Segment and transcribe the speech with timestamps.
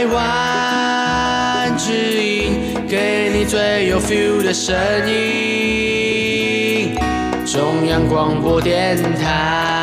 [0.00, 2.54] 台湾之音，
[2.88, 4.74] 给你最有 feel 的声
[5.06, 6.94] 音。
[7.44, 9.79] 中央广播电台。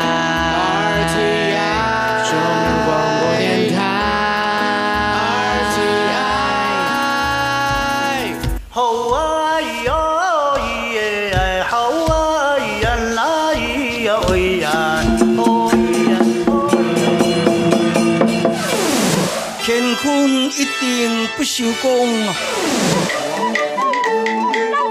[21.36, 22.08] 不朽功。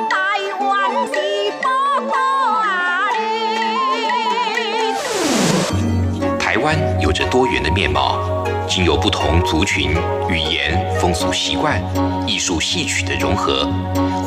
[0.10, 0.16] 台
[0.60, 0.72] 湾
[1.08, 1.70] 是宝
[2.08, 2.14] 岛
[2.62, 3.10] 啊
[6.40, 9.92] 台湾有着多元的面貌，经由不同族群、
[10.30, 11.82] 语言、风俗习惯、
[12.26, 13.68] 艺术戏曲的融合，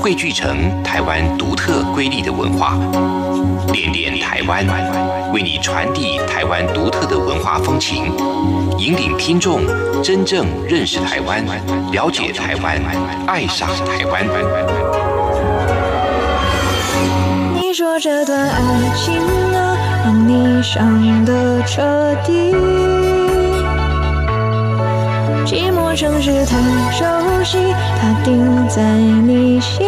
[0.01, 2.79] 汇聚成台湾独特瑰丽的文化。
[3.73, 4.67] 恋恋台湾，
[5.33, 8.13] 为你传递台湾独特的文化风情，
[8.79, 9.61] 引领听众
[10.03, 11.45] 真正认识台湾，
[11.93, 12.81] 了解台湾，
[13.27, 14.27] 爱上台湾。
[17.55, 18.59] 你说这段爱
[18.97, 19.21] 情
[19.55, 21.83] 啊，让你伤得彻
[22.25, 22.55] 底。
[25.47, 26.59] 寂寞城市太
[26.93, 27.05] 熟
[27.45, 27.59] 悉，
[28.01, 29.87] 它定在你心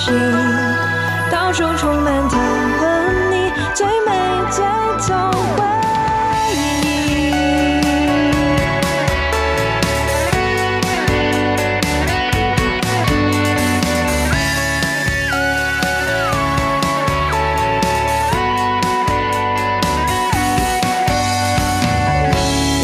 [0.00, 0.10] 往昔，
[1.30, 2.38] 到处充满它
[2.78, 2.82] 和
[3.30, 4.12] 你最美
[4.50, 4.64] 最
[5.06, 5.58] 痛回
[6.54, 6.56] 忆。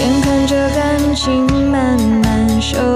[0.01, 2.96] 眼看着感情慢慢收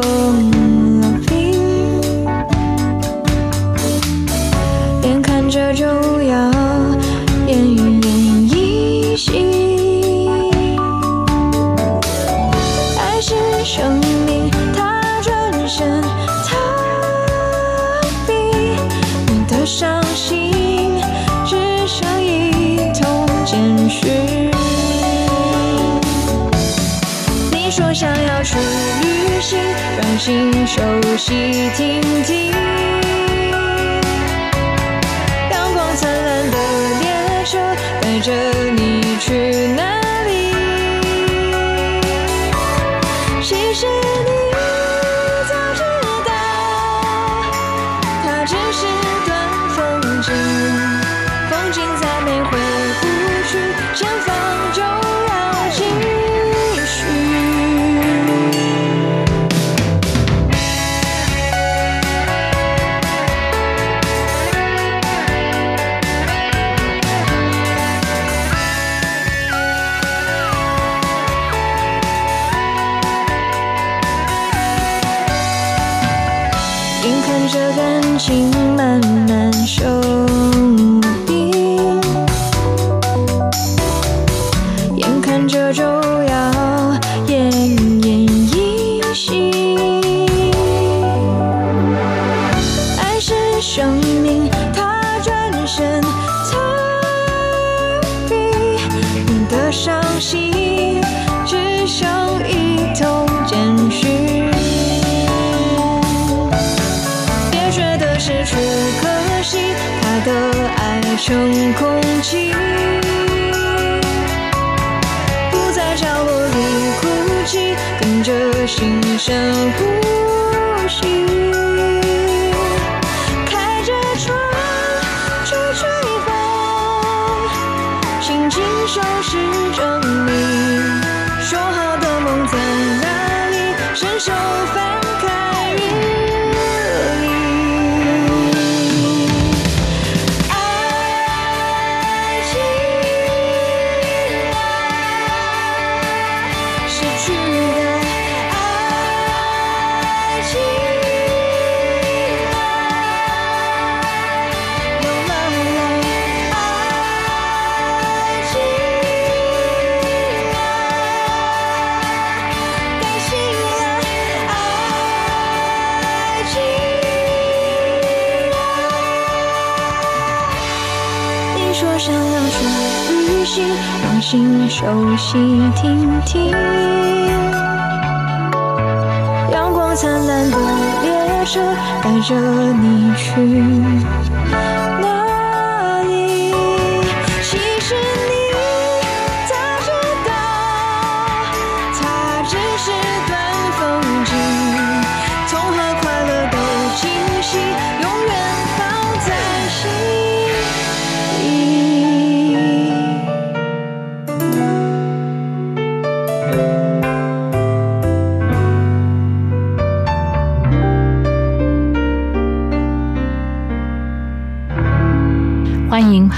[30.21, 30.83] 心休
[31.17, 31.33] 息
[31.75, 32.50] 停停。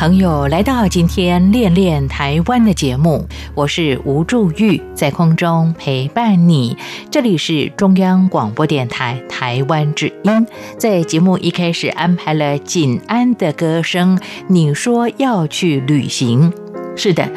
[0.02, 6.76] 朋友来到今天练练台湾的节目，我是吴祝玉，在空中陪伴你。
[7.08, 10.44] 这里是中央广播电台台湾之音，
[10.76, 14.18] 在节目一开始安排了锦安的歌声。
[14.48, 16.52] 你说要去旅行，
[16.96, 17.30] 是的。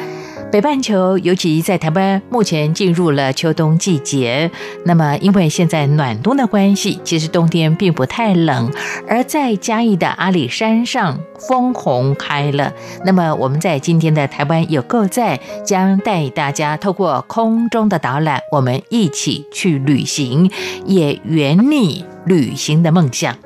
[0.52, 4.50] 北半球，尤其在台湾，目前进入了秋冬季节。
[4.84, 8.72] 那么，因为现在暖冬的关系，其实冬天并不太冷。
[9.08, 12.72] 而在嘉义的阿里山上，枫红开了。
[13.04, 20.50] 那么，我们在今天的台湾有够在，将带大家透过空中的导览，我们一起去旅行，
[20.86, 23.36] 也圆你旅行的梦想。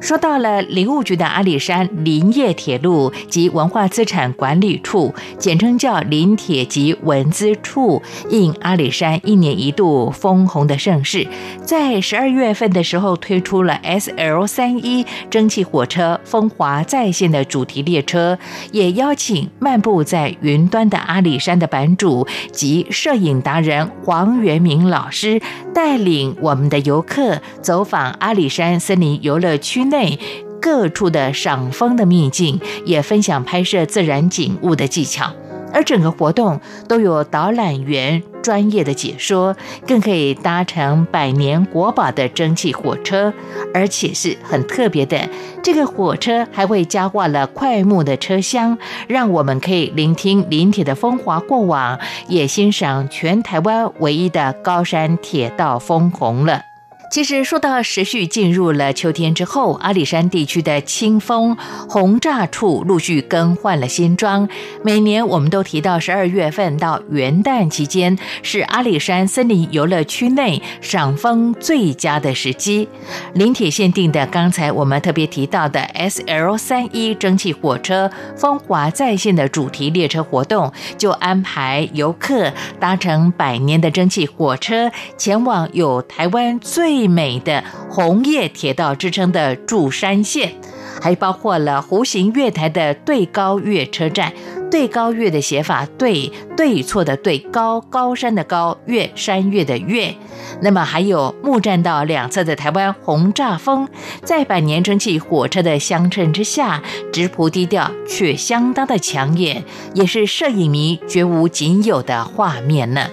[0.00, 8.00] 说到了林务局的阿里山林业铁路及文化资产管理处，简称叫林铁及文资处，
[8.30, 11.26] 应阿里山一年一度枫红的盛世，
[11.64, 18.38] 在十二月份的时候推出了 S L 三一蒸汽火车风华再现的主题列车，
[18.70, 25.42] 也邀请漫步在云端的阿里山的版主及摄影达人黄元明老师，
[25.74, 29.87] 带领我们的游客走访阿里山森林游乐区。
[29.88, 30.18] 内
[30.60, 35.32] 各处的赏枫的秘境，也分享拍摄自然景物的技巧，
[35.72, 39.56] 而整个活动都有导览员专业的解说，
[39.86, 43.32] 更可以搭乘百年国宝的蒸汽火车，
[43.74, 45.28] 而且是很特别的，
[45.62, 51.98] 这个火车还会加挂了快木的车厢，让我们可以聆听林铁的风华过往，
[52.28, 56.67] 也欣赏全台湾唯一的高山铁道枫红了。
[57.10, 61.56] 其实说到时序进入了秋天之后，阿里山地区的清风
[61.88, 64.46] 红栅处陆续更换了新装。
[64.84, 72.86] 每年我们都提到十二月份到元旦期间是阿里山森林游乐区内赏枫最佳的时机。
[73.32, 90.54] 临铁限定的，刚才我们特别提到的 S L 三一蒸汽火车风华在线的主题列车活动，就安排游客搭乘百年的蒸汽火车前往有台湾最最美的红叶铁道之称的柱山线，
[91.00, 94.32] 还包括了弧形月台的对高月车站。
[94.68, 100.12] 对高月的写法，对对错的对高高山的高月山月的月。
[100.60, 103.88] 那么还有木栈道两侧的台湾红炸峰，
[104.24, 109.62] 在百年蒸汽火车的相衬之下，直朴低调却相当的抢眼，
[109.94, 113.08] 也是摄影迷绝无仅有的画面呢。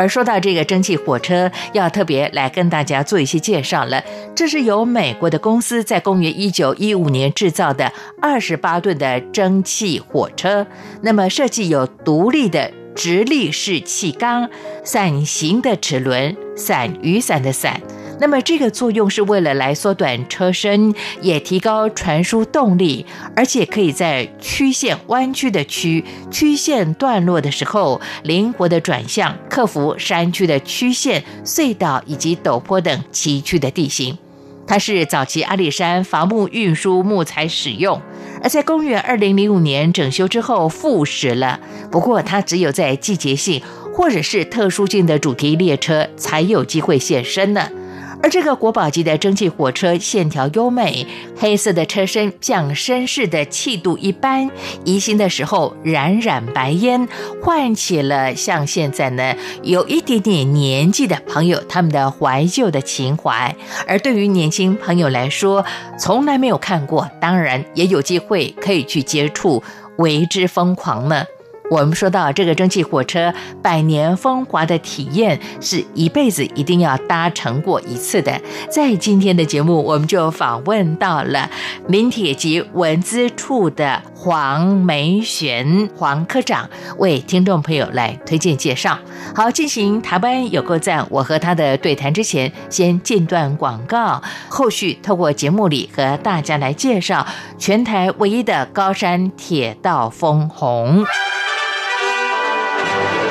[0.00, 4.02] 而说到这个蒸汽火车，要特别来跟大家做一些介绍了。
[4.34, 10.66] 这是由美国的公司在公元一九一五年制造的二十八吨的蒸汽火车，
[11.02, 12.72] 那么设计有独立的。
[12.92, 14.50] 直立式气缸、
[14.84, 17.80] 伞形的齿轮、伞雨伞的伞，
[18.20, 34.18] 那么这个作用是为了来缩短车身，也提高传输动力，而且可以在曲线弯曲的区、曲线段落的时候灵活的转向，克服山区的曲线、隧道以及陡坡等崎岖的地形。
[34.66, 38.00] 它是早期阿里山伐木运输木材使用，
[38.42, 41.58] 而在公元二零零五年整修之后复驶了。
[41.90, 43.60] 不过它只有在季节性
[43.92, 47.68] 或者是特殊性的主题列车才有机会现身呢。
[48.22, 54.50] 而这个国宝级的蒸汽火车线条优美，黑色的车身像绅士的气度一般，
[54.84, 57.08] 移行的时候冉冉白烟，
[57.42, 63.56] 唤起了像现在呢有一点点年纪的朋友他们的怀旧的情怀。
[63.86, 65.64] 而对于年轻朋友来说，
[65.98, 69.62] 从来没有看过，当然也有机会可以去接触，
[69.96, 71.24] 为之疯狂呢。
[71.70, 78.40] 我们说到这个蒸汽火车百年风华的体验，是一辈子一定要搭乘过一次的。
[78.68, 81.48] 在今天的节目，我们就访问到了
[81.86, 88.98] 民铁及文资处的黄梅璇黄科长，为听众朋友来推荐介绍。
[89.32, 97.24] 好，进行台湾有够赞，我和他的对谈之前，先进段广告，后续透过节目里和大家来介绍
[97.56, 101.04] 全台唯一的高山铁道枫红。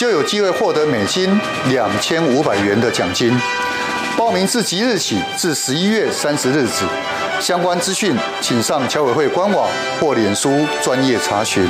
[0.00, 1.38] 就有机会获得美金
[1.68, 3.38] 两千五百元的奖金。
[4.16, 6.86] 报名自即日起至十一月三十日止。
[7.38, 9.68] 相关资讯请上侨委会官网
[10.00, 11.68] 或脸书专业查询。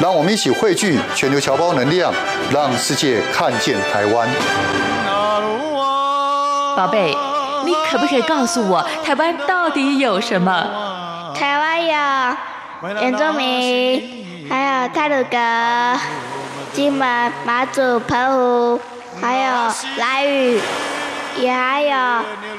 [0.00, 2.10] 让我们一起汇聚全球侨胞能量，
[2.50, 4.26] 让世界看见台湾。
[6.74, 7.14] 宝贝，
[7.66, 11.34] 你可不可以告诉我，台湾到底有什么？
[11.38, 15.36] 台湾有原住民，还有泰鲁格、
[16.72, 18.80] 金门、马祖、澎湖，
[19.20, 20.60] 还有来屿，
[21.40, 21.96] 也还有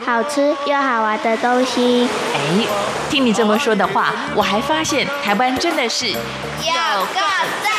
[0.05, 2.07] 好吃又好玩的东西。
[2.33, 2.37] 哎，
[3.09, 7.19] 听你这么说的话，我还发现台湾真的是有够
[7.63, 7.69] 赞！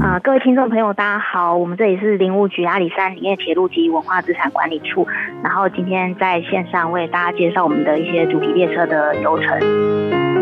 [0.00, 5.06] 啊、各位听众朋友，大家好，我们这里是林务局阿里山林业铁路及文化资产管理处，
[5.42, 10.37] 然后今天在线上为大家介绍我们的一些主题列车的流程。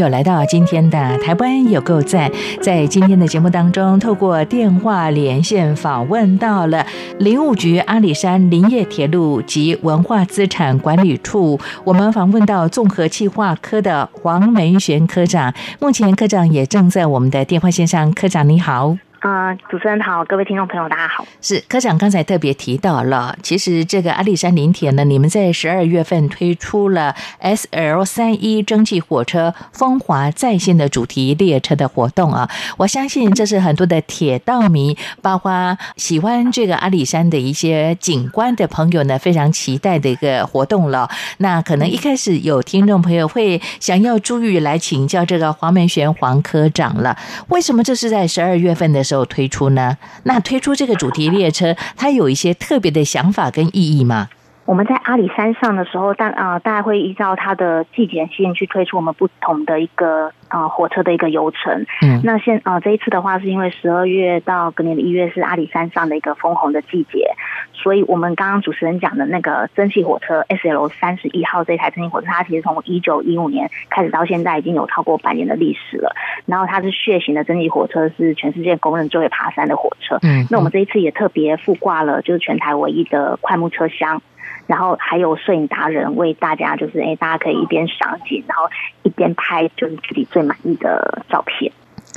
[0.00, 6.86] 有来到今天的台湾有够赞，在今天的节目当中，透过电话连线访问到了
[7.18, 18.96] 林务局阿里山林业铁路及文化资产管理处，我们访问到综合计划科的黄梅玄科长，目前科长也正在我们的电话线上，科长你好。
[19.26, 21.26] 啊、主持人好，各位听众朋友，大家好。
[21.42, 41.10] 是科长刚才特别提到了，其实这个阿里山林铁呢，你们在十二月份推出了 S L 三一蒸汽火车风华在线的主题列车的活动啊，我相信这是很多的铁道迷，包括喜欢这个阿里山的一些景观的朋友呢，非常期待的一个活动了。
[41.38, 47.18] 那可能一开始有听众朋友会想要朱玉来请教这个黄梅玄黄科长了，
[47.48, 49.96] 为什么这是在十二月份的时候有推出呢？
[50.24, 54.28] 那推出这个主题列车，它有一些特别的想法跟意义吗？
[54.64, 61.86] 我们在阿里山上的时候，大啊、大家会依照它的季节性去推出我们不同的一个呃火车的一个游程。
[62.02, 67.30] 嗯那现啊、这一次的话，是因为十二月到隔年的一月是阿里山上的一个枫红的季节，
[67.72, 76.14] 所以我们刚刚主持人讲的那个蒸汽火车 S L 三十一号这台蒸汽火车，它其实从一九一五年开始到现在已经有超过百年的历史了。
[76.46, 80.18] 然后它是血型的蒸汽火车，是全世界公认最会爬山的火车。
[80.22, 84.22] 嗯，那我们这一次也特别附挂了，就是全台唯一的快木车厢，
[84.66, 88.68] 然后还有摄影达人为大家，就是哎，大家可以一边赏景，然后
[89.02, 91.72] 一边拍就是自己最满意的照片。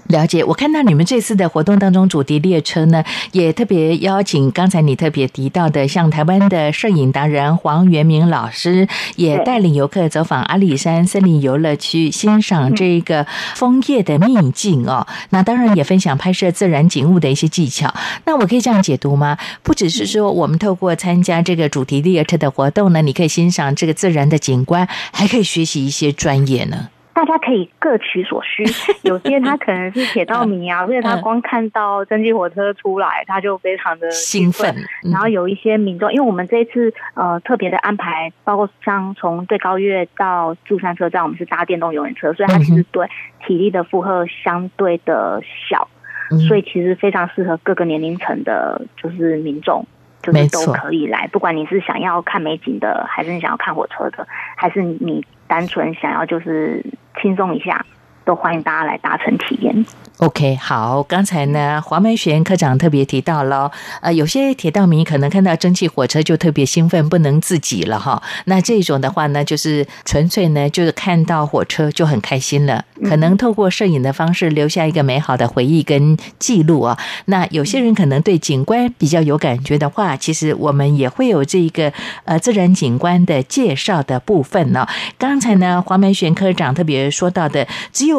[0.07, 15.07] 了解，我看到你们这次的活动当中，主题列车呢，也特别邀请刚才你特别提到的，像台湾的摄影达人黄元明老师，也带领游客走访阿里山森林游乐区，欣赏这个枫叶的秘境哦。
[15.29, 17.93] 那当然也分享拍摄自然景物的一些技巧。
[18.25, 19.37] 那我可以这样解读吗？
[19.63, 26.89] 不只是说我们透过参加这个主题列车的活动呢，你可以欣赏这个自然的景观，还可以学习一些专业呢。
[27.19, 28.63] 大家可以各取所需，
[29.03, 34.73] 有些他可能是铁道迷啊， 所以他光看到蒸汽火车出来，他就非常的兴奋，
[35.03, 35.11] 嗯。
[35.11, 43.05] 然后有一些民众，因为我们这一次呃特别的安排，包括像从对高月到柱山车站，我们是搭电动游园车，所以它其实对
[43.45, 45.89] 体力的负荷相对的小，
[46.31, 46.39] 嗯。
[46.39, 49.85] 所以其实非常适合各个年龄层的，就是民众。
[50.21, 56.85] 就是都可以来，不管你是想要看美景的，还是你想要看火车的，还是你单纯想要就是
[57.19, 57.83] 轻松一下，
[58.29, 59.83] 都欢迎大家来搭乘体验。
[60.17, 63.71] OK，好，刚才呢，黄梅璇科长特别提到了，
[64.01, 68.21] 呃，有些铁道迷可能看到蒸汽火车就特别兴奋，不能自己了哈。
[68.45, 76.99] 那这种的话呢，就是纯粹呢，就是看到火车就很开心了，可能透过摄影的方式留下一个美好的回忆跟记录啊。
[77.25, 81.93] 那有些人可能对景观比较有感觉的话，其实我们也会有这个
[82.25, 84.85] 呃自然景观的介绍的部分呢、
[85.17, 88.18] 刚才呢，黄梅璇科长特别说到的，只有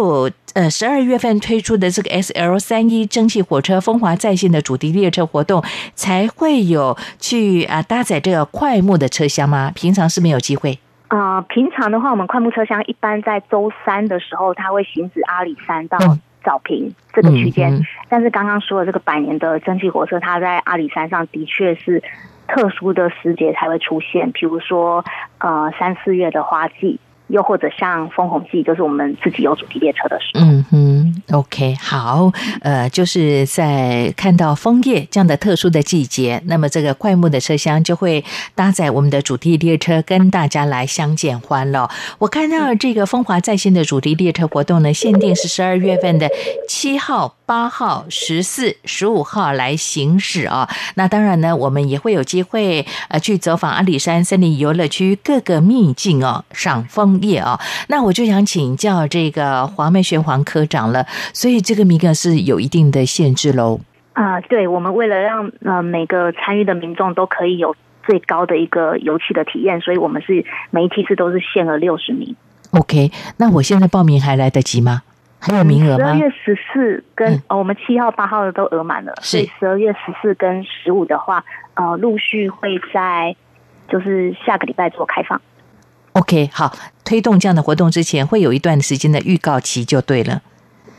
[0.54, 5.62] 呃十二月份推出的这个 S L 三一蒸汽火车风华在线的主题列车活动，
[5.94, 9.70] 才会有去啊搭载这个快木的车厢吗？
[9.74, 10.78] 平常是没有机会。
[11.08, 17.74] 啊、平常的话，我们快木车厢一般在周三的时候，它会行驶阿里山到嗯早平这个区间。
[17.74, 22.02] 嗯嗯但是刚刚说的这个百年的蒸汽火车，它在阿里山上的确是
[22.46, 25.04] 特殊的时节才会出现，比如说
[25.38, 27.00] 呃三四月的花季，
[27.30, 30.44] 又或者像枫红季，就是我们自己有主题列车的时候。
[30.44, 32.32] 嗯哼，OK，好，
[32.62, 41.88] 呃，就是在看到枫叶这样的特殊的季节，那么这个快木的车厢就会搭载我们的主题列车，跟大家来相见欢乐。
[42.18, 46.28] 我看到这个风华在线的主题列车活动呢，限定是十二月份的
[46.68, 50.68] 七号、八号、十四、十五号来行驶哦。
[50.94, 57.58] 那当然呢，我们也会有机会呃去走访阿里山森林游乐区各个秘境哦，赏枫叶啊。
[57.88, 61.06] 那我就想请教这个黄梅玄黄科长了。
[61.32, 63.80] 所以这个名额是有一定的限制喽。
[64.12, 72.34] 啊，对，我们为了让呃每个参与的民众都可以有最高的一个游戏的体验，所以我们是每一梯次都是限额六十名。
[72.72, 75.02] OK，那我现在报名还来得及吗？
[75.38, 76.04] 还有名额吗？
[76.04, 81.42] 十二月十四跟哦，我们七号八号的都额满了，所以十二月十四跟十五的话，
[81.74, 83.34] 呃，陆续会在
[83.88, 85.40] 就是下个礼拜做开放。
[86.20, 86.70] OK，好，
[87.02, 90.42] 推动这样的活动之前会有一段时间的预告期就对了。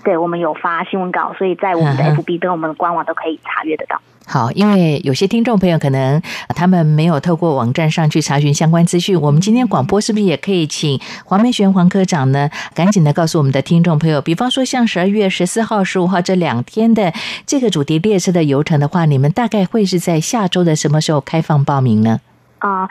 [0.04, 4.02] 对，我们有发新闻稿，所以在我们的 FB 跟我们的官网都可以查阅得到。
[4.26, 6.20] 好，因为有些听众朋友可能
[6.56, 12.50] 他们没有透过网站上去查询相关资讯，我们今天广播是不是也可以请黄梅璇黄科长呢？
[12.74, 17.14] 赶紧的告诉我们的听众朋友，比方说像十二月十四号、十五号这两天的
[17.46, 22.20] 这个主题列车的游程的话，你们大概会是在下周的什么时候开放报名呢？
[22.60, 22.88] 啊，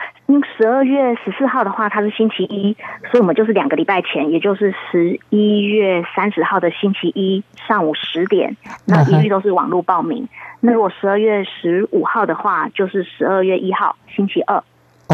[0.57, 2.77] 十二月十四号的话，它是星期一，
[3.09, 10.27] 所以我们就是两个礼拜前，也就是十一月三十号的星期一上午十点，那一律都是网络报名。
[10.59, 14.63] 那如果十二月十五号的话，就是十二月一号星期二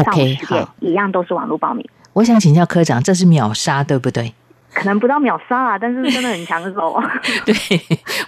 [0.04, 1.84] 上午十点，一样都是网络报名。
[2.12, 4.34] 我想请教科长，这是秒杀对不对？
[4.78, 7.02] 可能不到秒杀啊，但是真的很抢手。
[7.44, 7.54] 对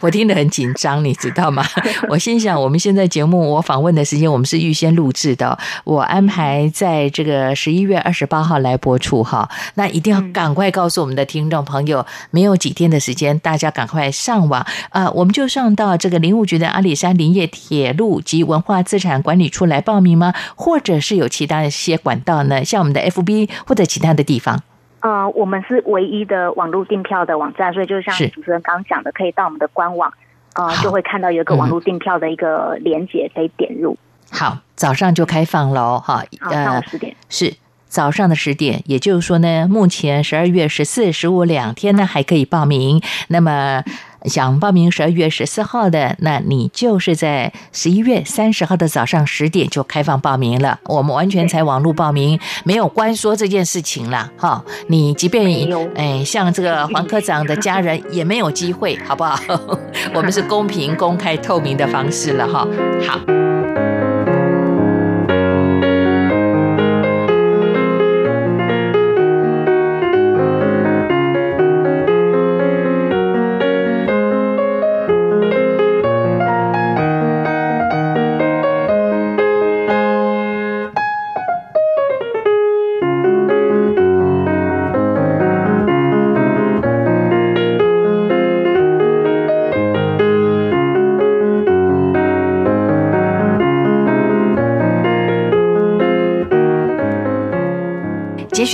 [0.00, 1.64] 我听得很紧张，你知道吗？
[2.11, 9.49] 我心想，我们现在节目我访问的时间，我们是预先录制的，我安排在这个十一月二十八号来播出哈。
[9.75, 15.08] 那一定要赶快告诉我们的听众朋友，没有几天的时间，大家赶快上网啊！
[15.13, 20.34] 我们就上到这个林务局的阿里山林业铁路及文化资产管理处来报名吗？
[20.56, 22.65] 或者是有其他的一些管道呢？
[22.65, 24.60] 像我们的 FB 或者其他的地方？
[25.00, 30.13] 呃，我们是唯一的网络订票的网站，所以就像主持人刚刚讲的，可以到我们的官网，
[30.54, 33.97] 呃，就会看到有一个网络订票的一个连接，可以点入。
[34.30, 37.54] 好，早上就开放喽，哈，呃，十点是
[37.86, 43.02] 早上的十点，也就是说呢，目前十二月十四、十五两天呢还可以报名。
[43.28, 43.82] 那么。
[44.25, 50.78] 想报名十二月十四号的，那你就是在十一月三十号的早上十点就开放报名了。
[50.85, 54.30] 我们完全采网络报名，没有关说这件事情了。
[54.37, 59.41] 哈，你即便哎像这个黄科长的家人也没有机会，好不好？
[60.15, 62.47] 我们是公平、公开、透明的方式了。
[62.47, 62.67] 哈，
[63.06, 63.39] 好。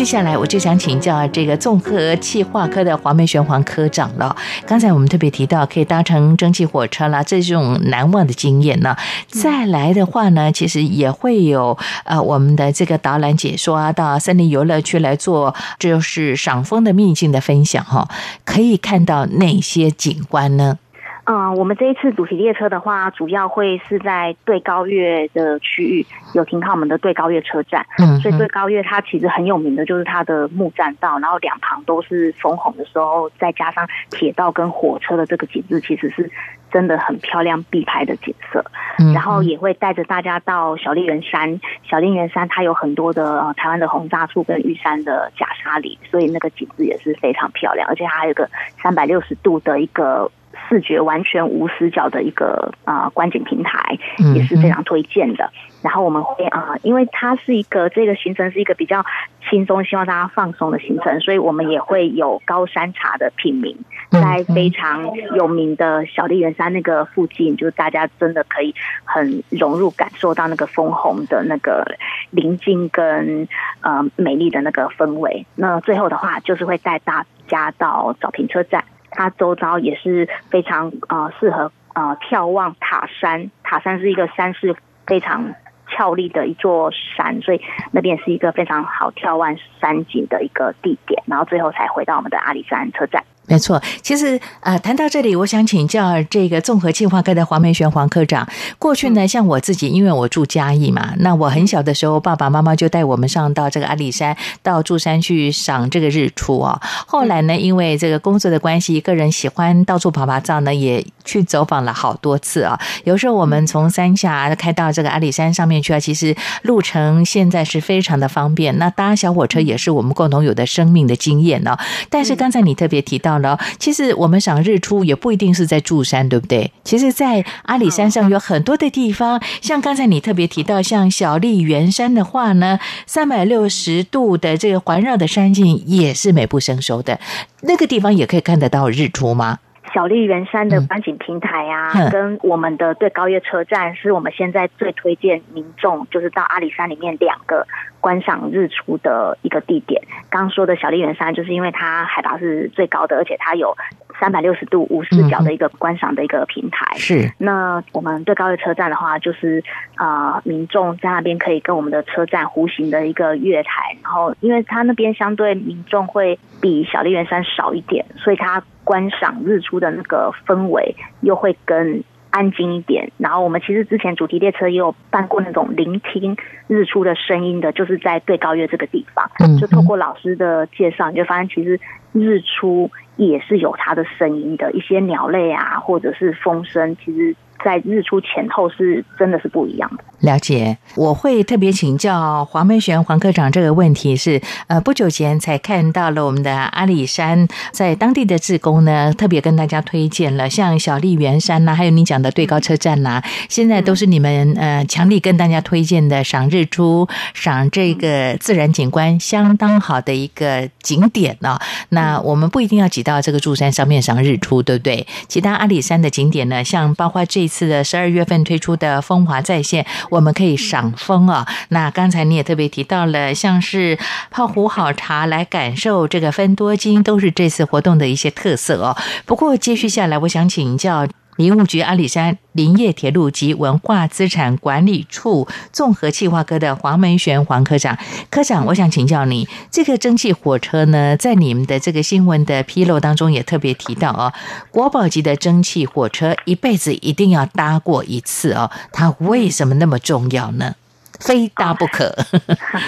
[0.07, 4.35] 下来，我就想请教这个综合气化科的黄梅玄黄科长了。
[4.65, 8.97] 刚才我们特别提到，可以搭乘蒸汽火车啦，这种难忘的经验呢。
[9.27, 18.09] 再来的话呢，其实也会有呃我们的这个导览解说啊，到森林游乐区来做，就是赏枫的秘境的分享哈。
[18.45, 20.79] 可以看到哪些景观呢？
[21.27, 27.85] 嗯，我们这一次主题列车的话，主要会是在对高月的区域有停靠我们的对高月车站。
[27.99, 36.31] 嗯，所以对高月它其实很有名的就是它的木栈道，然后两旁都是枫红的时候，再加上铁道跟火车的这个景致，其实是
[36.71, 38.65] 真的很漂亮必拍的景色。
[39.01, 48.49] 嗯，然后也会带着大家到小笠原山，小笠原山它有很多的台湾的红杉树跟玉山的假沙林，所以那个景致也是非常漂亮，而且它还有个
[48.81, 50.31] 三百六十度的一个。
[50.69, 53.99] 视觉完全无死角的一个啊观景平台
[54.35, 55.51] 也是非常推荐的。
[55.83, 59.05] 然后我们会啊，因为它是一个这个行程是一个比较
[59.49, 63.77] 轻松，希望大家放松的行程，所以我们也会有高山茶的品名，
[64.11, 68.75] 在非常有名的小笠原山那个附近，就是大家真的可以
[69.05, 71.85] 很融入感受到那个枫红的那个
[72.31, 73.47] 宁静跟
[73.83, 75.47] 呃美丽的那个氛围。
[75.55, 78.83] 那最后的话，就是会带大家到早平车站。
[79.11, 85.55] 它周遭也是非常呃适合呃眺望塔山，塔山是一个山势非常
[85.89, 87.61] 俏丽的一座山，所以
[87.93, 91.23] 那边是一个非常好眺望山景的一个地点。
[91.27, 93.25] 然后最后才回到我们的阿里山车站。
[93.49, 98.47] 没错，其实呃，谈到这里，我想请教这个综合计划科的黄梅璇黄科长。
[98.77, 106.81] 过去呢，像我自己，因为我住嘉义嘛，那我很小的时候，爸爸妈妈就带我们上到这个阿里山，到柱山去赏这个日出啊。
[107.07, 112.77] 后来呢，因为这个工作的关系，个人喜欢到处跑跑照呢，也去走访了好多次啊。
[113.05, 118.77] 有时候我们从山下开到这个阿里山上面去啊，其实路程现在是非常的方便。
[118.79, 121.79] 那搭小火车也是我们共同有的生命的经验哦。
[122.11, 123.36] 但是刚才你特别提到。
[123.79, 126.71] 其实我们赏日出也不一定是在柱山，对不对？
[126.85, 137.19] 其实，在阿里山上有很多的地方，像刚才你特别提到，像小笠原山的话呢，三百六十度的这个环绕的山境也是美不胜收的。
[137.63, 139.59] 那个地方也可以看得到日出吗？
[139.93, 147.67] 小笠原山的观景平台啊，跟我们的对高月车站，是我们现在最推荐民众就是到阿里山里面两个。
[147.99, 153.77] 观赏日出的一个地点，刚刚说的小笠原山，就是因为它海拔是最高的，而且它有
[154.21, 156.87] 三百六十度无死角的一个观赏的一个平台。
[156.95, 159.65] 是，那我们对高的车站的话，就是
[159.97, 172.03] 啊，民众在那边可以跟我们的车站弧形的一个月台，然后因为它那边相对民众会比小笠原山少一点，所以它观赏日出的那个氛围又会更。
[172.29, 179.27] 安静一点，然后我们其实之前主题列车也有办过那种聆听日出的声音的，就是在对高月这个地方，
[179.59, 181.81] 就透过老师的介绍，你就发现其实
[182.13, 187.35] 日出也是有它的声音的，一些鸟类啊，或者是风声，其实。
[187.65, 190.05] 在日出前后是真的是不一样的。
[190.21, 211.59] 了解，我会特别请教黄梅璇黄科长这个问题是，呃，不久前才看到了我们的阿里山，在当地的志工呢，特别跟大家推荐了像小笠原山呐，还有你讲的对高车站呐，现在都是你们呃强力跟大家推荐的赏日出、赏这个自然景观相当好的一个景点呢。
[211.89, 215.07] 那我们不一定要挤到这个柱山上面赏日出，对不对？
[215.27, 217.47] 其他阿里山的景点呢，像包括这。
[217.49, 221.47] 次的十二月份推出的风华在线，我们可以赏风啊。
[221.69, 223.97] 那刚才你也特别提到了，像是
[224.33, 228.97] 泡壶好茶来感受这个分多金，都是这次活动的一些特色哦。
[229.25, 231.07] 不过接续下来，我想请教。
[231.37, 237.97] 林务局阿里山林业铁路及文化资产管理处综合计划科的黄梅璇黄科长，
[238.31, 244.33] 科长，我想请教你，这个蒸汽火车呢，在你们的这个新闻的披露当中也特别提到哦，
[244.71, 250.75] 国宝级的蒸汽火车一辈子一定要搭过一次哦，它为什么那么重要呢？
[251.21, 252.15] 非搭不可。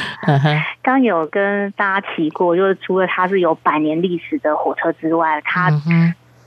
[0.82, 5.70] 刚有跟大家提过，就是除了它是有百年历史的火车之外，它。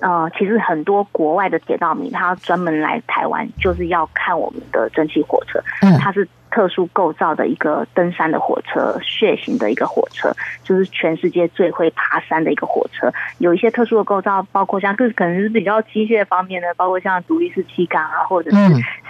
[0.02, 5.60] 呃，其实很多国外的铁道迷，他专门来台湾就是要看我们的蒸汽火车。
[5.82, 13.14] 嗯，它是特殊构造的一个登山的火车，血型的一个火车，就是全世界最会爬山的一个火车。
[13.38, 18.58] 有一些特殊的构造，包括像，就是可能是比较机械方面的，包括像独立式气缸啊，或者是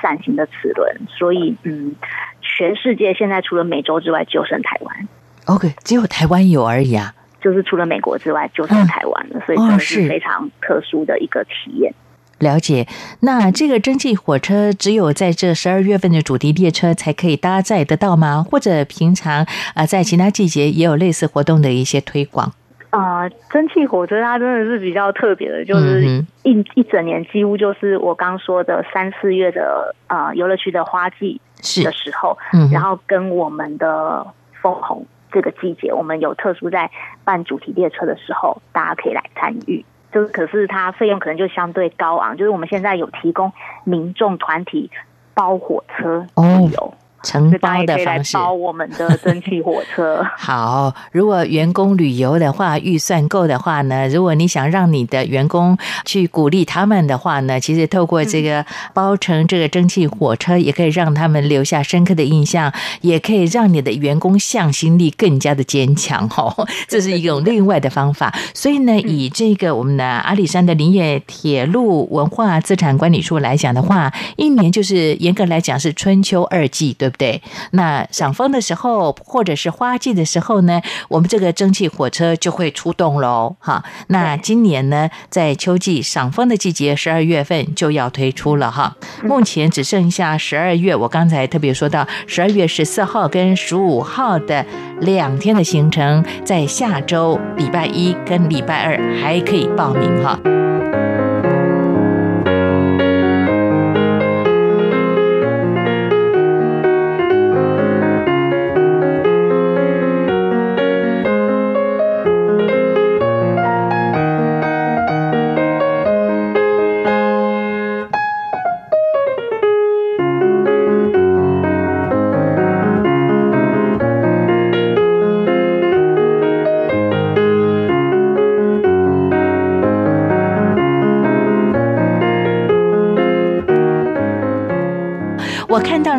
[0.02, 0.94] 伞形的齿轮。
[1.08, 1.96] 所以，嗯，
[2.42, 5.08] 全世界现在除了美洲之外，就剩台湾。
[5.46, 7.14] OK，只有台湾有而已啊。
[7.42, 11.94] 就是除了美国之外，就是台湾了，所以真的是非常特殊的一个体验。
[12.40, 12.88] 了解，
[13.20, 18.44] 那这个蒸汽火车只有在这十二月份的主题列车才可以搭载得到吗？
[18.50, 22.52] 或者平常啊，在其他季节也有类似活动的一些推广？
[22.90, 26.04] 啊，蒸汽火车它真的是比较特别的，就是
[26.44, 31.40] 一一整年几乎就是我刚说的三四月的啊游乐区的花季
[31.84, 32.36] 的时候，
[32.72, 34.26] 然后跟我们的
[34.62, 35.06] 枫红。
[35.32, 36.92] 这个季节，我们有特殊在
[37.24, 39.86] 办主题列车的时候，大家可以来参与。
[40.12, 42.36] 就是，可是它费用可能就相对高昂。
[42.36, 43.54] 就是我们现在有提供
[43.86, 44.92] 民众团体
[45.34, 46.94] 包火车旅游。
[47.24, 50.26] 承包的方式，包我们的蒸汽火车。
[50.38, 66.28] 好，如果员工旅游的话，预算够的话呢，如果你想让你的员工去鼓励他们的话呢，其实透过这个包成这个蒸汽火车，也可以让他们留下深刻的印象，也可以让你的员工向心力更加的坚强。
[66.36, 68.34] 哦， 这是一种另外的方法。
[68.56, 77.11] 所以呢，以这个我们的阿里山的林业铁路文化资产管理处来讲的话，一年就是严格来讲是春秋二季，对。
[77.18, 83.56] 对，那赏枫的时候，或者是花季的时候呢，我们这个蒸汽火车就会出动喽。
[83.60, 88.96] 哈，那今年呢，在秋季赏枫的季节，十二月份就要推出了哈。
[89.24, 94.66] 目前只剩下十二月，我刚才特别说到十二月十四号跟十五号的
[95.02, 100.40] 两天的行程，在下周礼拜一跟礼拜二还可以报名哈。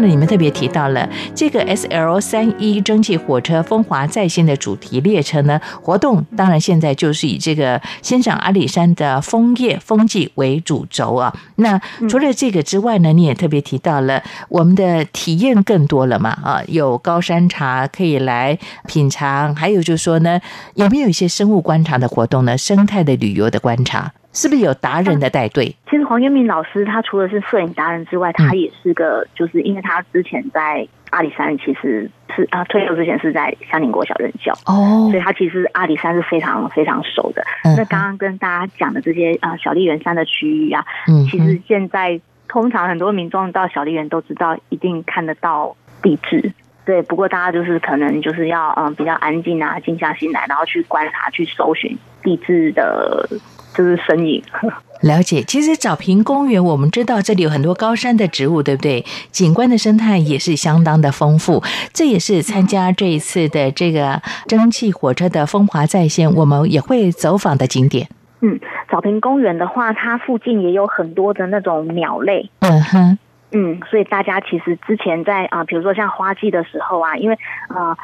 [0.03, 11.33] 我看到了你们特别提到了这个 S L 三一蒸汽火车风华再现的主题列车呢活动，当然现在就是以这个欣赏阿里山的枫叶风景为主轴啊。
[11.57, 20.41] 那除了这个之外呢，你也特别提到了我们的体验更多了嘛啊，有高山茶可以来品尝，还有就是说呢，
[20.75, 22.59] 有没有一些生物观察的活动呢？
[22.59, 24.13] 生态的旅游的观察。
[24.33, 25.75] 是不是有达人的带队？
[25.91, 37.45] 其实黄元明老师他除了是摄影达人之外，他也是个，就是因为他之前在阿里山其实是啊退休之前是在香林国小任教哦，所以他其实阿里山是非常非常熟的。
[37.77, 40.83] 那刚刚跟大家讲的这些啊小笠原山的区域啊，
[41.31, 42.19] 其实现在
[42.49, 46.53] 通常很多民众到小笠原都知道一定看得到地质，
[46.87, 47.03] 对。
[47.03, 53.29] 不过大家就是可能就是要嗯比较安静啊，静下心来，然后去观察去搜寻地质的。
[53.75, 54.43] 就是身影。
[55.03, 59.05] 了解，其实早平公园，我们知道这里有很多高山的植物，对不对？
[59.33, 61.61] 景观的生态也是相当的丰富。
[61.93, 68.09] 这也是参加这一次的这个蒸汽火车的风华再现，我们也会走访的景点。
[68.43, 72.49] 嗯，早平公园的话，它附近也有很多的那种鸟类。
[72.61, 73.19] 嗯哼。
[73.55, 77.99] 嗯，所以大家其实之前在啊，比如说像花季的时候啊，因为啊。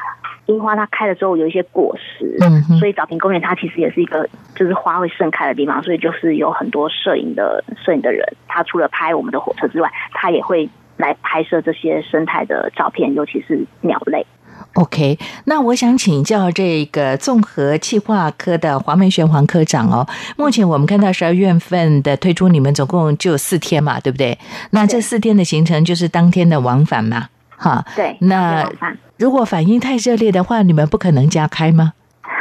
[0.48, 14.26] 樱花它开了之后有一些果实，嗯，所以早平公园它其实也是一个就是花会盛开的地方，所以就是有很多摄影的摄影的人，他除了拍我们的火车之外，他也会来拍摄这些生态的照片，尤其是鸟类。
[14.74, 20.06] OK，那我想请教这个综合气化科的黄梅玄黄科长哦，
[20.36, 24.36] 目前我们看到十二月份的推出，你们总共就四天嘛，对不对？
[24.70, 27.28] 那这四天的行程就是当天的往返嘛？
[27.58, 28.66] 哈，对，那
[29.18, 31.92] 如果反应太热烈的话，你们不可能加开吗？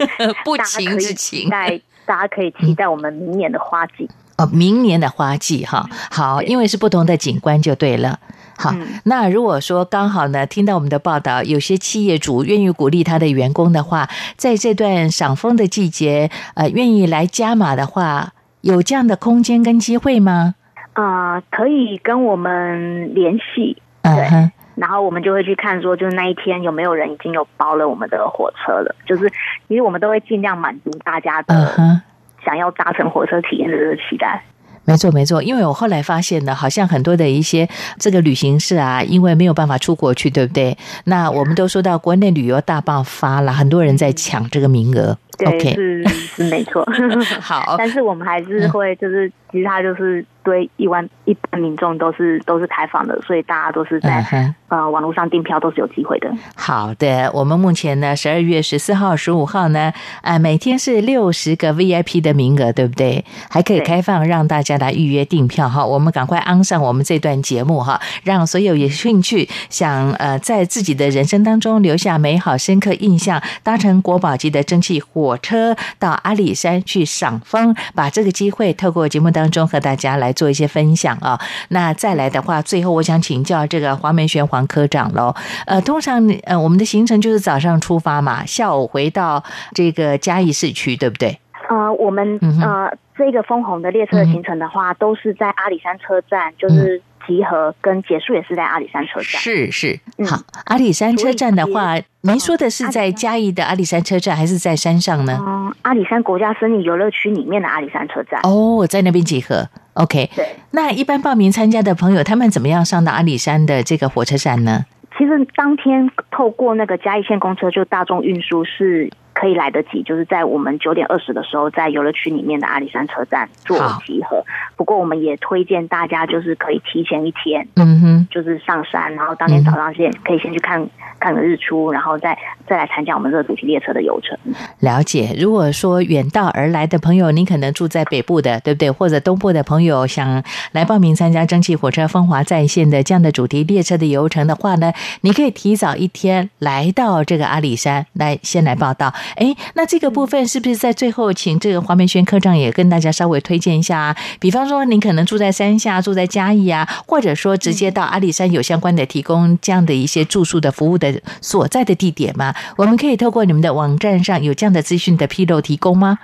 [0.44, 8.18] 不情之情，待大家可以期待我们明年的花季哦，明年的花季哈，好，因为是不同的景观就对了。
[8.56, 8.74] 好，
[9.04, 20.56] 那如果说刚好呢，听到我们的报道，有些企业主愿意鼓励他的员工的话，在这段赏枫的季节，呃，愿意来加码的话，有这样的空间跟机会吗？
[20.94, 23.80] 啊，可以跟我们联系。
[24.02, 28.94] 对，然后我们就会去看，说就是那一天有没有人已经有包了我们的火车了。
[29.06, 29.28] 就是
[29.68, 32.00] 其实我们都会尽量满足大家的
[32.44, 34.42] 想要搭乘火车体验的这个期待。
[34.86, 40.76] 没错，没错，因为我后来发现呢，好像很多的一些这个旅行社啊，因为没有办法出国去，对不对？
[41.04, 45.16] 那我们都说到国内旅游大爆发了，很多人在抢这个名额。
[45.36, 46.86] 对，是是没错。
[47.40, 49.30] 好，但是我们还是会就是。
[49.52, 56.30] 其实它就是对一万一般民众都是都是开放的，所以大家都是在呃网络上订票都是有机会的。
[56.54, 63.24] 好的，我们目前呢十二月十四号、十五号呢，呃每天是六十个 VIP 的名额，对不对？
[63.50, 65.84] 还可以开放让大家来预约订票哈。
[65.84, 79.39] 我们赶快安上我们这段节目哈，让所有有兴趣想呃在自己的人生当中留下美好深刻印象，搭乘国宝级的蒸汽火车到阿里山去赏枫，把这个机会透过节目当。
[79.40, 85.34] 当中和大家来做一些分享啊，那再来的话，最后我想请教这个黄梅玄黄科长喽。
[85.64, 89.42] 呃，通常呃我们的行程就是早上出发嘛，下午回到
[89.74, 91.40] 这个嘉义市区，对不对？
[91.70, 99.40] 呃，我们呃这个枫红的列车的行程的话，都是在阿里山车站，就是集合跟结束也是在阿里山车站。
[99.40, 101.96] 是是，好，阿里山车站的话。
[102.22, 105.38] 您说的是在嘉义的阿里山车站，还是在山上呢？
[105.40, 108.38] 嗯，阿里山国家森林游乐区里面的阿里山车站。
[108.42, 109.66] 哦，在那边集合。
[109.94, 110.28] OK。
[110.36, 110.46] 对。
[110.72, 114.84] 那一般报名参加的朋友，他们怎么样上到阿里山的这个火车站呢？
[115.16, 119.10] 其实当天透过那个嘉义县公车，就大众运输是。
[119.40, 124.44] 可以来得及，就是在我们九点二十的时候，在游乐区里面的阿里山车站做集合。
[124.76, 130.86] 不过，我们也推荐大家，就是可以提前一天，嗯哼，就是上山，然后当天早上先可以先去看
[131.18, 134.38] 看个日出，然后再再来参加我们这个主题列车的游程。
[134.80, 135.34] 了解。
[135.38, 138.90] 如果说远道而来的朋友，您可能住在北部的，对不对？
[138.90, 149.14] 或者东部的朋友想来报名参加蒸汽火车风华在线的这样的主题列车的游程的话呢，你可以提早一天来到这个阿里山来先来报道。
[149.36, 154.16] 哎，那这个部分是不是在最后，请这个黄梅轩科长也跟大家稍微推荐一下啊？
[154.38, 162.54] 比方说，您可能住在山下，住在嘉义啊，或者说直接到阿里山有相关的提供这样的一些住宿的服务的所在的地点吗？
[162.76, 166.18] 我们可以透过你们的网站上有这样的资讯的披露提供吗？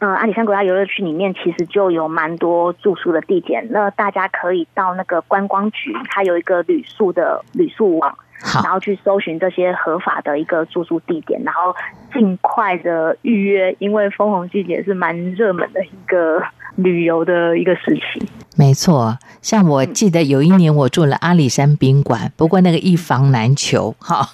[0.00, 8.16] 呃，阿里山国家游乐区里面其实就有蛮多住宿的地点，那大家可以到那个观光局，它有一个旅宿的旅宿网。
[8.62, 11.74] 然后去搜寻这些合法的一个住宿地点，然后
[12.12, 16.42] 尽快的预约，因为枫红季节是蛮热门的一个
[16.76, 18.28] 旅游的一个时期。
[18.54, 24.28] 没错，像我记得有一年我住了阿里山宾馆，不过那个一房难求， 哈，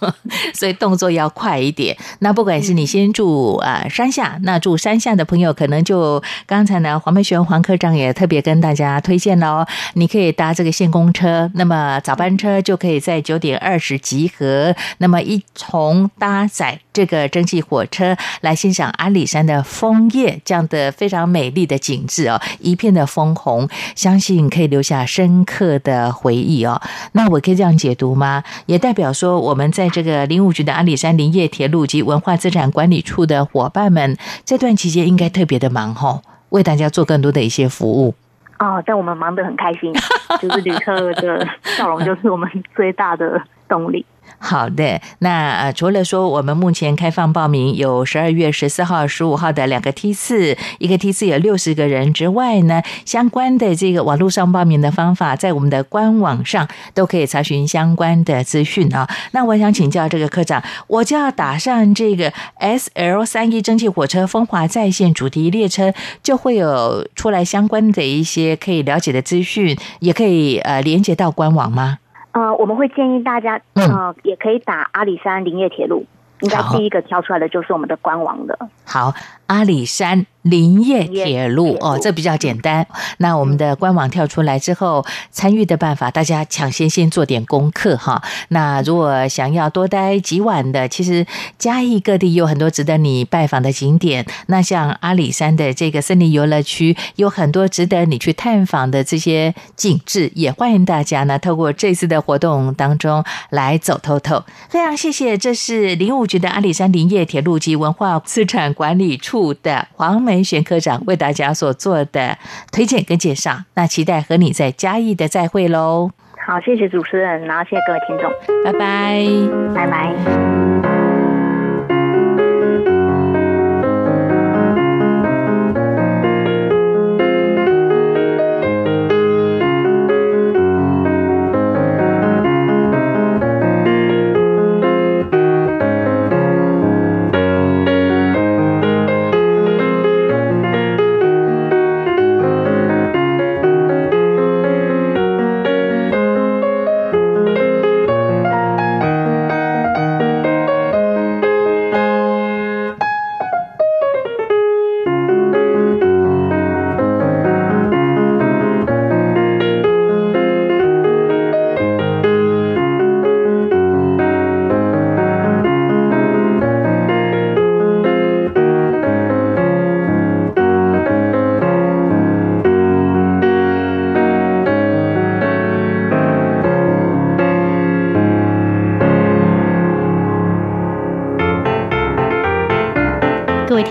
[0.53, 1.97] 所以动作要快一点。
[2.19, 23.69] 那不管是你先住啊山下，那住山下的朋友，可能就刚才呢黄梅璇黄科长也特别跟大家推荐了哦，你可以搭这个线公车，那么早班车就可以在九点二十集合，那么一从搭载这个蒸汽火车来欣赏阿里山的枫叶，这样的非常美丽的景致哦，一片的枫红。
[24.09, 26.81] 相信可以留下深刻的回忆哦。
[27.13, 28.43] 那我可以这样解读吗？
[28.65, 34.17] 也代表说，我们在这个林务局的阿里山林业铁路及文化资产管理处的伙伴们，
[34.47, 38.15] 这段期间应该特别的忙吼，为大家做更多的一些服务。
[38.59, 39.93] 哦，但我们忙得很开心，
[40.41, 44.07] 就是旅客的笑容就是我们最大的动力。
[44.41, 59.09] 好的，那呃，除了说我们目前开放报名有十二月十四号、十五号的两个梯次，一个梯次有六十个人之外呢，相关的这个网络上报名的方法，在我们的官网上都可以查询相关的资讯啊。
[59.33, 71.99] 那我想请教这个科长，我就要打上这个 S L 三一蒸汽火车风华在线主题列车，就会有出来相关的一些可以了解的资讯，也可以呃连接到官网吗？
[72.39, 76.07] 呃，我们会建议大家，呃，也可以打阿里山林业铁路，
[76.39, 78.57] 应该第一个挑出来的就是我们的官网的。
[78.87, 79.13] 好，
[79.49, 80.25] 阿里山。
[80.43, 82.87] 林业铁路哦，这比较简单。
[83.19, 88.23] 那我们的官网跳出来之后，参与的办法，大家抢先先做点功课哈。
[88.49, 91.27] 那如果想要多待几晚的，其实
[91.59, 94.25] 嘉义各地有很多值得你拜访的景点。
[94.47, 104.43] 那像阿里山的这个森林游乐区，有很多值得你去探访的这些景致，也欢迎大家呢透过这次的活动当中来走透透。
[104.71, 110.39] 非常谢谢，这是林务局的阿里山林业铁路及文化资产管理处的黄梅。
[110.49, 112.39] 玄科长为大家所做的
[112.73, 116.11] 推荐跟介绍，那期待和你在嘉义的再会喽。
[116.47, 118.33] 好，谢谢主持人，然后谢谢各位听众，
[118.65, 119.27] 拜拜，
[119.75, 120.98] 拜拜。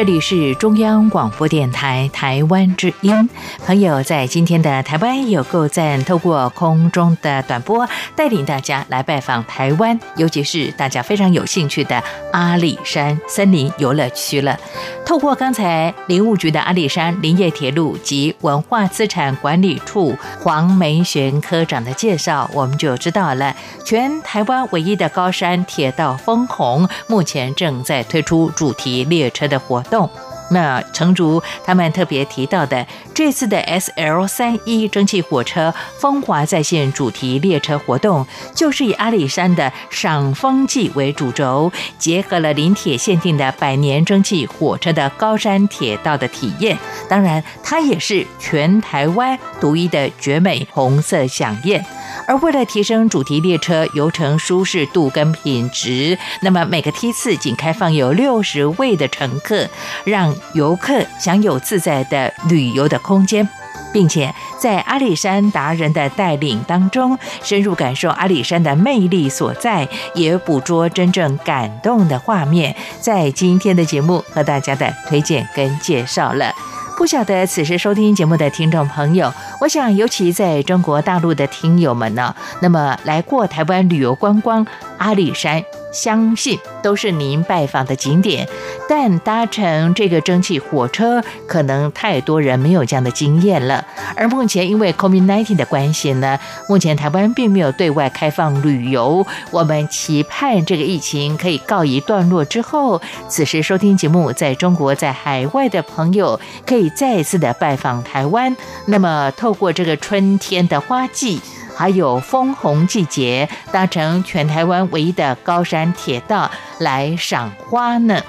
[0.00, 3.28] 这里是中央广播电台台湾之音。
[3.66, 12.02] 朋友在今天的台湾有够赞，透过空中的短波，带领大家来拜访台湾，尤其是大家非常有兴趣的
[12.32, 14.58] 阿里山森林游乐区了。
[15.06, 23.54] 透过刚才林务局的阿里山林业铁路及文化资产管理处黄梅璇科长的介绍，我们就知道了，
[23.84, 29.80] 全台湾唯一的高山铁道枫红，目前正在推出主题列车的活。
[29.82, 30.08] 动。
[30.50, 46.76] 那城竹他们特别提到的这次的 S L 三一蒸汽火车风华在线主题列车活动，就是以阿里山的赏枫季为主轴，结合了临铁限定的百年蒸汽火车的高山铁道的体验。
[47.08, 51.84] 当然，它也是全台湾独一的绝美红色响宴。
[52.26, 59.68] 而为了提升主题列车游程舒适度跟品质，那么每个梯次仅开放有六十位的乘客，
[60.04, 63.48] 让游客享有自在的旅游的空间，
[63.92, 76.54] 并且在阿里山达人的带领当中，深入感受阿里山的魅力所在，也捕捉真正感动的画面，在今天的节目和大家的推荐跟介绍了。
[76.96, 84.66] 不晓得此时收听节目的听众朋友，我想尤其在中国大陆的听友们呢，那么来过台湾旅游观光
[84.98, 85.64] 阿里山。
[85.92, 88.48] 相信都是您拜访的景点，
[88.88, 93.84] 但搭乘这个蒸汽火车，可能太多人没有这样的经验了。
[94.16, 96.38] 而目前因为 COVID-19 的关系呢，
[96.68, 99.26] 目前台湾并没有对外开放旅游。
[99.50, 108.56] 我们期盼这个疫情可以告一段落之后，此时收听节目在中国在海外的朋友可以再次的拜访台湾。
[108.86, 111.40] 那么透过这个春天的花季。
[111.80, 118.22] 还有枫红季节，搭乘全台湾唯一的高山铁道来赏花呢。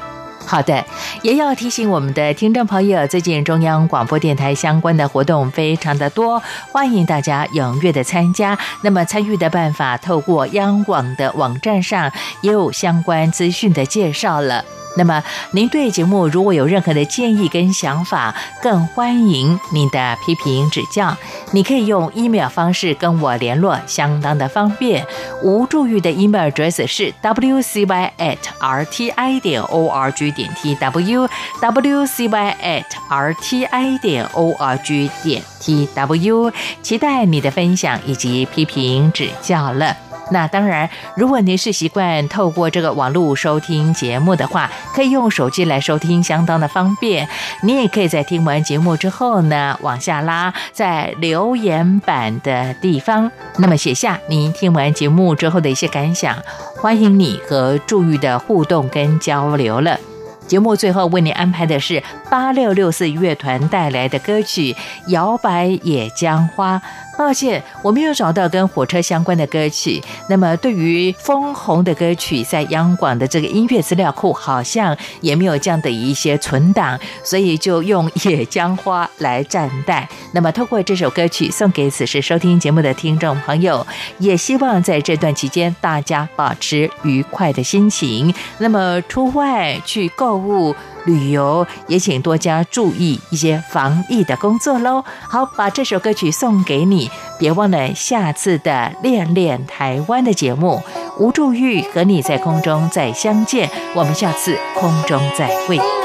[0.46, 0.84] 好的，
[1.22, 8.58] 也要提醒我们的听众朋友，最近中央广播电台相关的活动非常的多，欢迎大家踊跃的参加。
[8.82, 12.12] 那么参与的办法，透过央广的网站上
[12.42, 14.66] 也有相关资讯的介绍了。
[14.98, 21.16] 那么，您对节目如果有任何的建议跟想法，更欢迎您的批评指教。
[21.52, 25.08] 你可以用 email 方式跟我联络，相当的方便。
[25.44, 31.28] 无助玉的 email address 是 wcy at rti 点 org 点点 tw
[31.62, 39.96] wcy at rti 点 org 点 tw，期待你的分享以及批评指教了。
[40.34, 47.28] 那当然，如果您是习惯透过这个网络收听节目的话，可以用手机来收听，相当的方便。
[47.64, 56.38] 你也可以在听完节目之后呢，往下拉，在留言板的地方，那么写下您听完节目之后的一些感想，
[56.78, 60.00] 欢迎你和祝玉的互动跟交流了。
[60.48, 64.74] 节目最后为您安排的是八六六四乐团带来的歌曲
[65.08, 66.78] 《摇摆野江花》。
[67.22, 70.02] 抱歉，我没有找到跟火车相关的歌曲。
[70.28, 80.10] 那么，对于枫红的歌曲，在央广的这个音乐资料库好像也没有这样的一些存档，所以就用《野江花》来暂代。
[80.34, 83.86] 那么，透过这首歌曲送给此时收听节目的听众朋友，
[84.18, 88.34] 也希望在这段期间大家保持愉快的心情。
[88.58, 90.76] 那么，出外去购物。
[91.06, 95.04] 旅游也请多加注意一些防疫的工作喽。
[95.22, 100.82] 好，把这首歌曲送给你，别忘了下次的恋恋台湾的节目。
[101.20, 106.01] 吴祝玉和你在空中再相见，我们下次空中再会。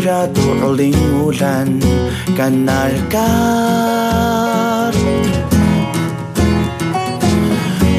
[0.00, 1.76] Ratu uling ulan
[2.32, 3.20] kanarkar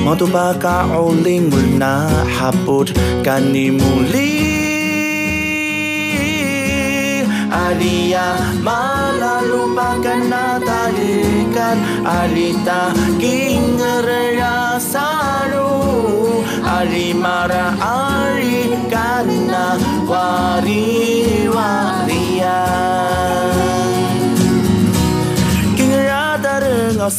[0.01, 2.89] Mau tuba ka uling ulna haput
[3.21, 4.49] kanimuli
[7.53, 8.33] Alia
[8.65, 9.69] malalu
[10.25, 15.30] natalikan alita kingerasa
[16.81, 17.53] வாரி மர
[17.87, 18.61] ஆழி
[18.93, 19.53] கண்ண
[20.11, 20.83] வாரி
[21.55, 22.57] வாரியா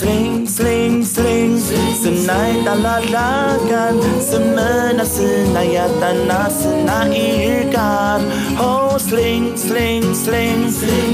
[0.01, 1.55] Sling, sling, sling
[2.03, 3.97] Senai talalakan
[4.29, 8.23] Semena senayatan na senairkan
[8.69, 10.63] Oh, sling, sling, sling.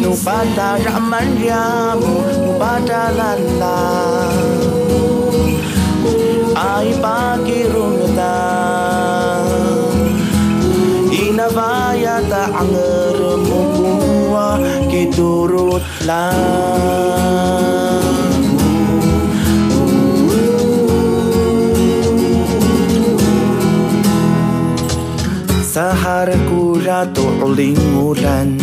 [0.04, 4.78] Nubata raman riamu Nubata lalang
[6.58, 8.17] Ay, pagirungan
[11.38, 12.74] navayata ang
[13.14, 14.58] remumbuwa
[14.90, 16.34] kiturut kura
[25.62, 26.26] Sahar
[27.46, 28.58] ulingulan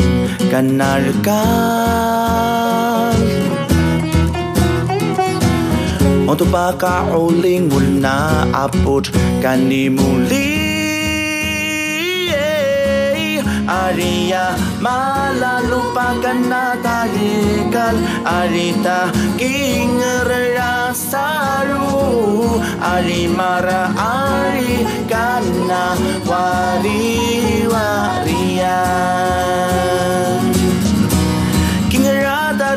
[0.52, 3.16] kanar kal,
[6.28, 9.08] Untuk baka ulingun na apot
[9.40, 10.65] kanimuli
[13.66, 28.86] Aria Mala lupakan nataligal Arita kingerra saru Ari mara ari kana wari warian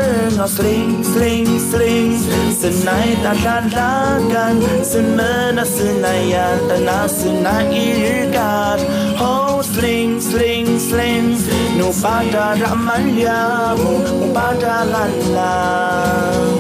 [0.09, 2.19] Sing och sling, sling, sling
[2.61, 6.09] Tonight akan-akan Semena sena
[6.69, 8.81] tena sena ikat
[9.21, 11.37] Oh sling, sling, sling.
[11.77, 16.57] Nu ramal ya Mu pada lalang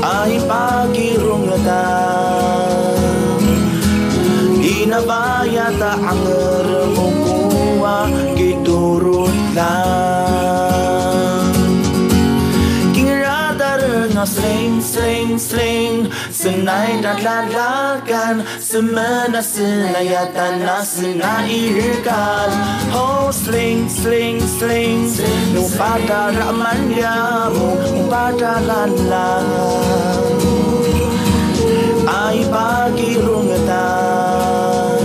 [0.00, 2.96] Ay pagi rungetan
[4.64, 6.00] Inabaya ta.
[6.00, 10.23] Ang ermukuwa Giturutlan
[14.26, 16.10] sling sling sling.
[16.32, 18.42] Senaydatlarlarkan
[20.90, 22.52] senai hirkan ya
[22.92, 25.08] Ho sling sling sling.
[25.54, 27.78] Nu pada ya yamu
[28.12, 29.40] Pada lala
[32.04, 35.00] Ay bagi rungetan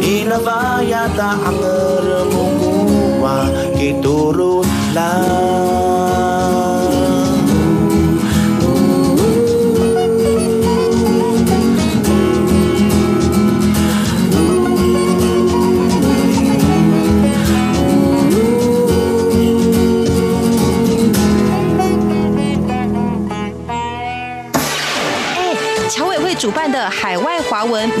[0.00, 3.48] Inavayata ang ermuwa
[3.80, 5.79] Kiturutlah